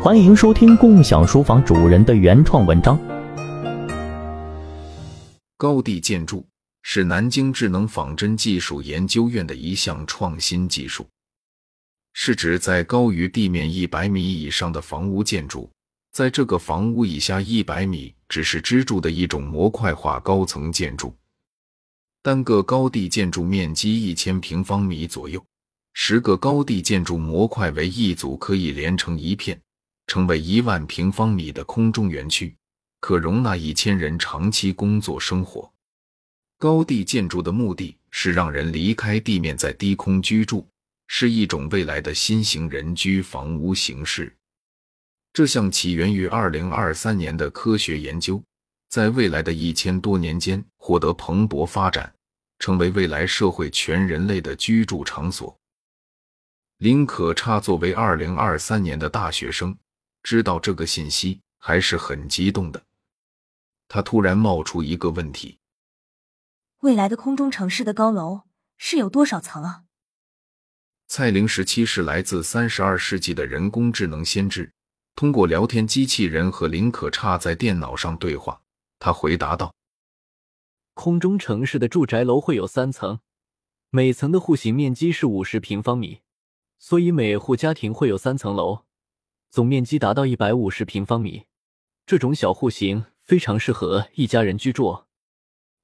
[0.00, 2.96] 欢迎收听共享书房主人的原创文章。
[5.56, 6.46] 高地建筑
[6.82, 11.04] 是南京智能仿真技术研究院的一项创新技术，
[12.12, 15.68] 是指在高于地面一百米以上的房屋建筑，
[16.12, 21.12] 在这个房屋以下一百米只是支柱的一种模块化高层建筑。
[22.22, 25.44] 单个高地建筑面积一千平方米左右，
[25.92, 29.60] 十个高地建筑模块为一组，可以连成一片，
[30.08, 32.56] 成为一万平方米的空中园区，
[32.98, 35.70] 可容纳一千人长期工作生活。
[36.58, 40.66] 高地建筑的目的是让人离开地面，在低空居住，
[41.06, 44.34] 是一种未来的新型人居房屋形式。
[45.32, 48.42] 这项起源于二零二三年的科学研究。
[48.88, 52.10] 在未来的一千多年间，获得蓬勃发展，
[52.58, 55.54] 成为未来社会全人类的居住场所。
[56.78, 59.76] 林可差作为二零二三年的大学生，
[60.22, 62.84] 知道这个信息还是很激动的。
[63.88, 65.58] 他突然冒出一个问题：
[66.80, 68.42] 未来的空中城市的高楼
[68.76, 69.84] 是有多少层啊？
[71.06, 74.70] 蔡玲时期是来自三十二世纪的人工智能先知，
[75.14, 78.60] 通过聊天机器人和林可差在电脑上对话。
[78.98, 79.74] 他回答道
[80.92, 83.20] ：“空中城市的住宅楼会有三层，
[83.88, 86.20] 每层的户型面积是五十平方米，
[86.78, 88.84] 所以每户家庭会有三层楼，
[89.50, 91.46] 总面积达到一百五十平方米。
[92.06, 95.04] 这种小户型非常适合一家人居住。”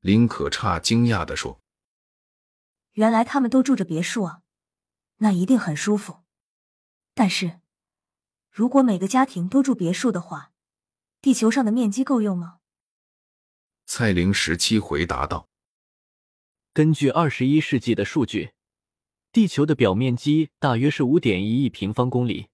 [0.00, 1.60] 林可差惊讶地说
[2.92, 4.42] ：“原来他们都住着别墅啊，
[5.16, 6.22] 那一定很舒服。
[7.12, 7.60] 但是，
[8.50, 10.52] 如果每个家庭都住别墅的话，
[11.20, 12.60] 地球上的面积够用吗？”
[13.84, 15.48] 蔡玲十七回答道
[16.72, 18.52] ：“根据二十一世纪的数据，
[19.32, 22.48] 地球的表面积大约是五点一亿平方公里。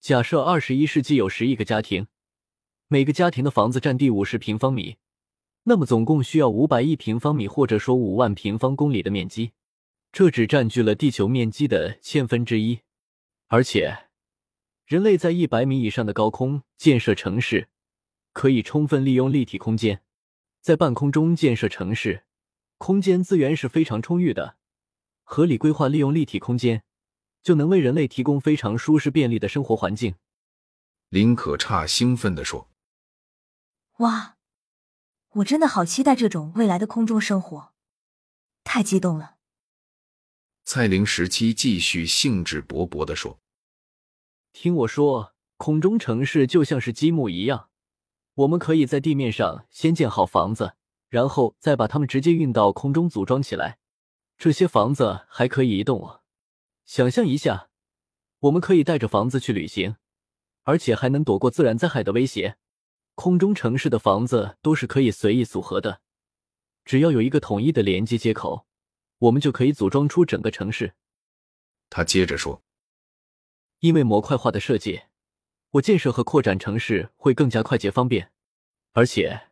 [0.00, 2.06] 假设二十一世纪有十亿个家庭，
[2.88, 4.96] 每个家庭的房子占地五十平方米，
[5.64, 9.52] 那么总共需要五百亿平方米，或者说五万平方公里的面积。
[10.10, 12.80] 这只占据了地球面积的千分之一。
[13.48, 14.06] 而且，
[14.86, 17.68] 人类在一百米以上的高空建设城市，
[18.32, 20.00] 可以充分利用立体空间。”
[20.62, 22.24] 在半空中建设城市，
[22.78, 24.56] 空间资源是非常充裕的。
[25.22, 26.82] 合理规划利用立体空间，
[27.42, 30.14] 就能为人类提供非常舒适便利的生活环境。
[31.08, 32.68] 林可差兴奋地说
[33.98, 34.36] ：“哇，
[35.30, 37.72] 我真的好期待这种未来的空中生活，
[38.64, 39.36] 太激动了！”
[40.64, 43.40] 蔡玲十七继续兴致勃勃地说
[44.52, 47.68] ：“听我说，空中城市就像是积木一样。”
[48.34, 50.74] 我们可以在地面上先建好房子，
[51.08, 53.78] 然后再把它们直接运到空中组装起来。
[54.38, 56.19] 这些房子还可以移动啊！
[56.90, 57.70] 想象一下，
[58.40, 59.94] 我们可以带着房子去旅行，
[60.64, 62.56] 而且还能躲过自然灾害的威胁。
[63.14, 66.00] 空中城市的房子都是可以随意组合的，
[66.84, 68.66] 只要有一个统一的连接接口，
[69.18, 70.94] 我们就可以组装出整个城市。
[71.88, 72.64] 他接着说
[73.78, 75.02] ：“因为模块化的设计。”
[75.74, 78.32] 我建设和扩展城市会更加快捷方便，
[78.90, 79.42] 而且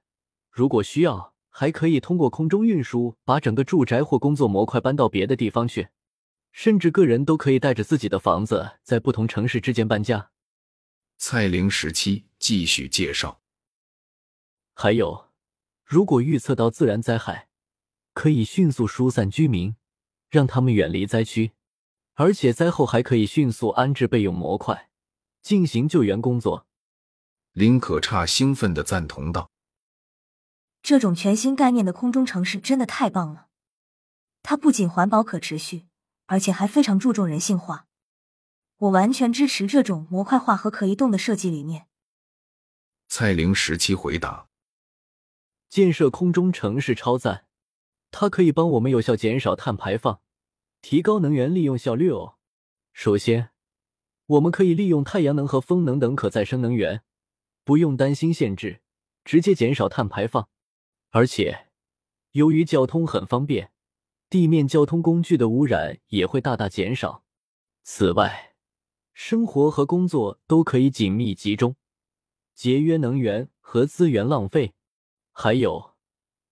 [0.50, 5.90] 如果需要，还可以通过空中运输把整个住宅或工作模块搬到别的地方去，
[6.52, 10.30] 甚至个人都可以带着自己的房子在不同城市之间搬家。
[11.16, 13.40] 蔡玲时期继续介绍，
[14.74, 15.30] 还有，
[15.84, 17.48] 如果预测到自然灾害，
[18.12, 19.76] 可以迅速疏散居民，
[20.30, 21.52] 让他们远离灾区，
[22.14, 24.86] 而且灾后还可以迅速安置备用模块。
[25.40, 26.66] 进行救援工作，
[27.52, 29.50] 林可差兴奋的赞同道
[30.82, 33.46] ：“这种全新概念的空中城市真的太棒了！
[34.42, 35.87] 它不仅环保可持续，
[36.28, 37.88] 而且还非常注重人性化。
[38.76, 41.88] 我完全支持这种模块化和可移动的设计理念。”
[43.08, 44.48] 蔡玲十七回答
[45.68, 47.46] ：“建设空中城市超赞，
[48.10, 50.20] 它可以帮我们有效减少碳排放，
[50.80, 52.36] 提高能源利用效率哦。
[52.92, 53.50] 首先。”
[54.28, 57.02] 我们可以利用太阳能和风能等可再生能源，
[57.64, 58.82] 不用担心限制，
[59.24, 60.50] 直接减少碳排放。
[61.08, 61.70] 而且，
[62.32, 63.72] 由于交通很方便，
[64.30, 67.24] 地面交通工具的污染也会大大减少。
[67.82, 68.54] 此外，
[69.14, 71.76] 生活和工作都可以紧密集中，
[72.54, 74.74] 节约能源和资源浪费。
[75.32, 75.94] 还有，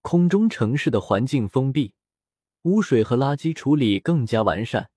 [0.01, 1.93] 空中城市的环境封闭，
[2.63, 4.91] 污水和垃圾处理更加完善，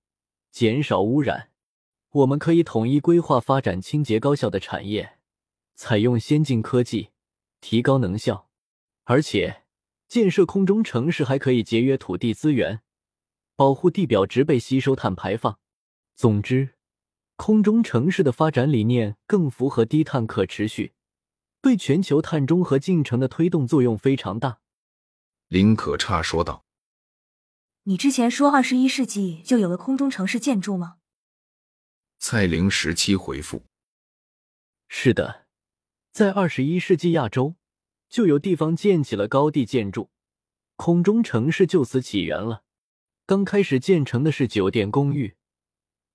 [0.51, 1.51] 减少污染。
[2.11, 5.17] 我们可以统一规划发展清洁高效的产业，
[5.75, 7.09] 采用先进科技，
[7.59, 8.49] 提高能效，
[9.03, 9.63] 而且
[10.09, 12.81] 建设空中城市还可以节约土地资源，
[13.55, 15.59] 保护地表植被，吸收碳排放。
[16.15, 16.73] 总之，
[17.35, 20.93] 空中城市的发展理念更符合低碳可持续，
[21.61, 24.59] 对全球碳中和进程的推动作用非常大。
[25.47, 26.65] 林可差说道
[27.85, 30.97] ：“你之前说二十一世纪就有了空中城市建筑吗？”
[32.17, 33.61] 蔡玲十七回复
[34.89, 35.45] ：“是的，
[36.11, 37.55] 在二十一世纪亚洲
[38.09, 40.09] 就有地方建起了高地建筑，
[40.75, 42.63] 空中城市就此起源了。
[43.25, 45.35] 刚开始建成的是酒店公寓。”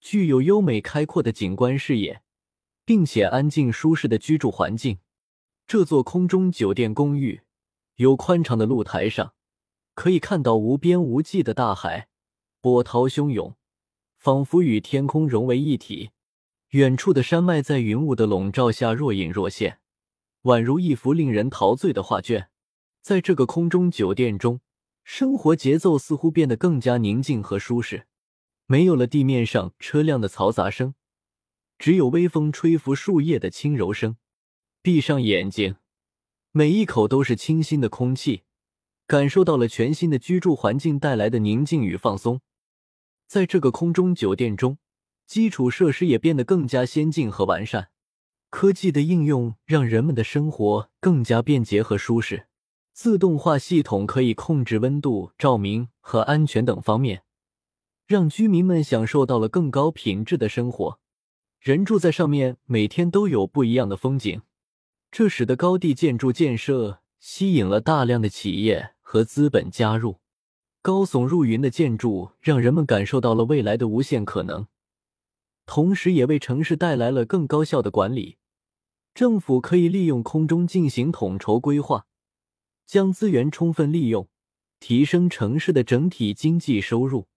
[0.01, 2.23] 具有优美开阔的景观视野，
[2.85, 4.99] 并且安静舒适的居住环境。
[5.67, 7.41] 这座空中酒店公寓
[7.95, 9.33] 有宽敞的露台上，
[9.95, 12.09] 可以看到无边无际的大海，
[12.61, 13.57] 波涛汹涌，
[14.19, 16.11] 仿佛与天空融为一体。
[16.73, 19.79] 远处的山脉在云雾的笼罩下若隐若现，
[20.45, 22.49] 宛如一幅令人陶醉的画卷。
[23.03, 24.61] 在这个空中酒店中，
[25.03, 28.07] 生活节奏似乎变得更加宁静和舒适。
[28.67, 30.95] 没有了地面上车辆的嘈杂声，
[31.79, 34.17] 只有微风吹拂树叶的轻柔声。
[34.81, 35.77] 闭上眼睛，
[36.51, 38.43] 每一口都是清新的空气，
[39.07, 42.41] 感受到了全新的居住环境带来的宁静与放松。
[43.27, 44.79] 在这个空中酒店中，
[45.27, 47.91] 基础设施也变得更加先进和完善，
[48.57, 52.47] 科技的应用让人们的生活更加便捷和舒适。
[52.93, 57.25] 自动化系统可以控制温度、照明和安全等方面。
[58.07, 61.01] 让居民们享受到了更高品质的生活，
[61.59, 64.43] 人住在上面，每天都有不一样的风景。
[65.11, 70.21] 这使得高地建筑建设吸引了大量的企业和资本加入。
[70.81, 74.69] 高耸入云的建筑让人们感受到了未来的无限可能，
[75.67, 78.37] 同时也为城市带来了更高效的管理。
[79.15, 82.07] 政府可以利用空中进行统筹规划，
[82.85, 84.29] 将资源充分利用，
[84.81, 87.29] 提升城市的整体经济收入。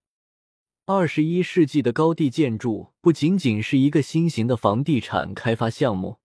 [0.88, 6.18] 二十一世纪的高地建筑不仅仅是一个新型的房地产开发项目，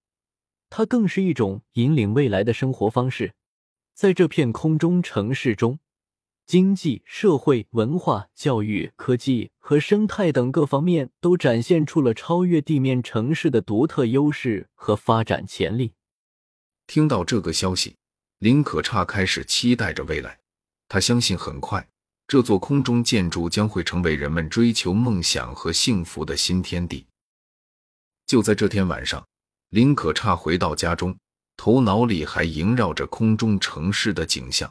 [0.71, 3.35] 它更是一种引领未来的生活方式。
[3.93, 5.79] 在这片空中城市中，
[6.53, 15.95] 经济社会、文化、教育、科技和生态等各方面都展现出了超越地面城市的独特优势和发展潜力。
[16.87, 17.97] 听到这个消息，
[18.41, 20.41] 林可差开始期待着未来。
[20.89, 21.89] 他相信很快。
[22.27, 27.07] 这座空中建筑将会成为人们追求梦想和幸福的新天地。
[28.27, 29.27] 就在这天晚上，
[29.71, 31.17] 林可差回到家中，
[31.57, 34.71] 头脑里还萦绕着空中城市的景象。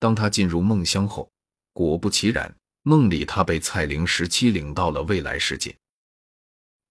[0.00, 1.30] 当他进入梦乡后，
[1.72, 2.52] 果不其然，
[2.82, 5.76] 梦里他被蔡玲十七领到了未来世界。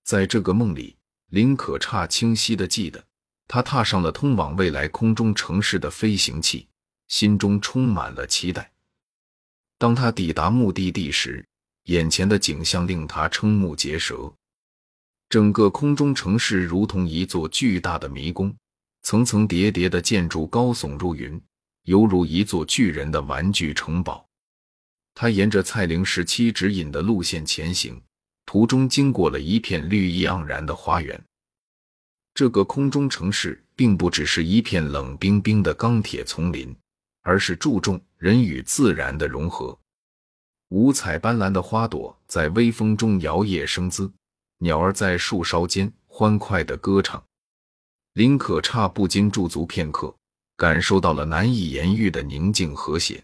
[0.05, 0.95] 在这个梦里，
[1.31, 3.03] 林可差清晰的记得，
[3.47, 6.67] 他踏上了通往未来空中城市的飞行器，
[7.07, 8.71] 心中充满了期待。
[9.79, 11.43] 当他抵达目的地时，
[11.85, 14.31] 眼前的景象令他瞠目结舌。
[15.29, 18.55] 整个空中城市如同一座巨大的迷宫，
[19.01, 21.39] 层层叠叠的建筑高耸入云，
[21.83, 24.25] 犹如一座巨人的玩具城堡。
[25.13, 28.01] 他沿着蔡玲时期指引的路线前行，
[28.45, 31.21] 途中经过了一片绿意盎然的花园。
[32.33, 36.75] 这个空中城市并不只是一片冷冰冰的钢铁丛林。
[37.21, 39.77] 而是注重人与自然的融合，
[40.69, 44.11] 五彩斑斓的花朵在微风中摇曳生姿，
[44.59, 47.23] 鸟儿在树梢间欢快的歌唱。
[48.13, 50.15] 林可差不禁驻足片刻，
[50.59, 53.23] 感受到了难以言喻的宁静和谐。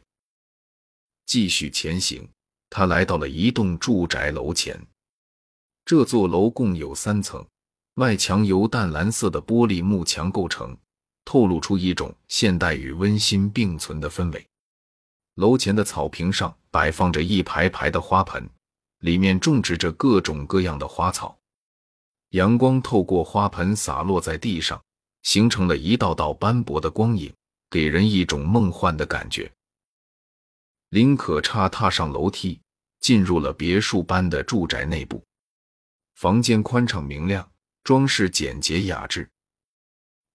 [1.26, 2.26] 继续前行，
[2.70, 4.80] 他来到了一栋住宅楼前。
[5.84, 7.46] 这座楼共有三层，
[7.96, 10.76] 外墙由淡蓝色的玻璃幕墙构成。
[11.26, 14.48] 透露出一种现代与温馨并存的氛围。
[15.34, 18.50] 楼前的草坪上摆放着一排排的花盆，
[19.00, 21.38] 里面种植着各种各样的花草。
[22.30, 24.82] 阳光透过花盆洒落在地上，
[25.26, 27.34] 形成了一道道斑驳的光影，
[27.70, 29.52] 给人一种梦幻的感觉。
[30.90, 32.62] 林可差踏上楼梯，
[33.00, 35.22] 进入了别墅般的住宅内部。
[36.14, 37.52] 房间宽敞明亮，
[37.84, 39.28] 装饰简洁雅致。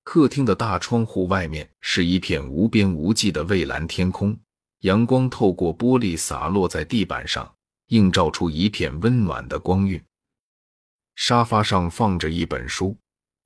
[0.02, 4.36] 客厅的大窗户外面是一片无边无际的蔚蓝天空，
[4.80, 7.54] 阳光透过玻璃洒落在地板上，
[7.86, 10.02] 映照出一片温暖的光晕。
[11.14, 12.96] 沙发上放着一本书，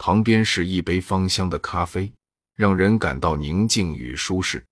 [0.07, 2.13] 旁边是一杯芳香的咖啡，
[2.55, 4.63] 让人感到宁静与舒适。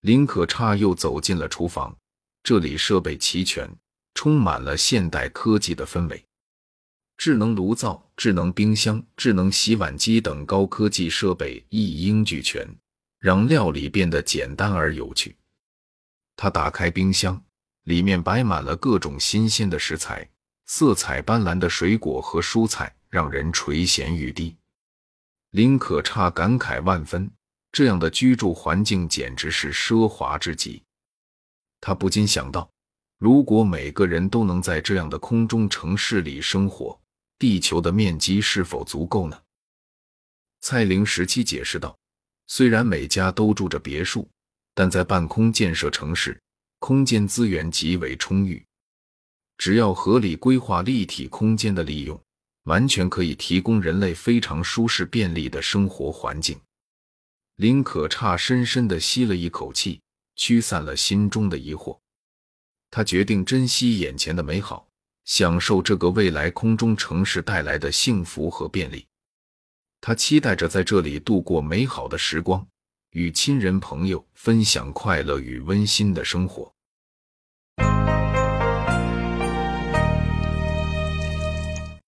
[0.00, 1.94] 林可差又走进了厨房，
[2.42, 3.70] 这里设备齐全，
[4.14, 6.24] 充满了现代科技的氛围。
[7.18, 12.66] 智能炉灶、智能冰箱、智能洗碗机等高科技设备一应俱全，
[13.18, 15.36] 让料理变得简单而有趣。
[16.36, 17.38] 他打开冰箱，
[17.82, 20.26] 里面摆满了各种新鲜的食材，
[20.64, 24.54] 色彩斑斓的水果和蔬菜让人垂涎欲滴。
[25.52, 27.30] 林可差感慨万分，
[27.72, 30.82] 这样的居住环境简直是奢华之极。
[31.80, 32.70] 他不禁想到，
[33.16, 37.00] 如果每个人都能在这样的空中城市里生活，
[37.38, 39.42] 地球的面积是否足够呢？
[40.60, 41.98] 蔡玲十七解释道
[42.48, 44.28] ：“虽然每家都住着别墅，
[44.74, 46.38] 但在半空建设城市，
[46.80, 48.62] 空间资源极为充裕。
[49.56, 52.20] 只要合理规划立体空间的利用。”
[52.66, 56.60] 完全可以提供人类非常舒适便利的生活环境。
[57.56, 60.00] 林可差深深的吸了一口气，
[60.34, 61.98] 驱散了心中的疑惑。
[62.90, 64.86] 他决定珍惜眼前的美好，
[65.24, 69.06] 享受这个未来空中城市带来的幸福和便利。
[70.00, 72.66] 他期待着在这里度过美好的时光，
[73.10, 76.72] 与亲人朋友分享快乐与温馨的生活。